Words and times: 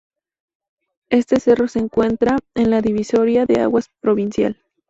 Este 1.11 1.39
cerro 1.39 1.67
se 1.67 1.77
encuentra 1.77 2.39
en 2.55 2.71
la 2.71 2.81
divisoria 2.81 3.45
de 3.45 3.59
aguas 3.61 3.91
provincial. 4.01 4.57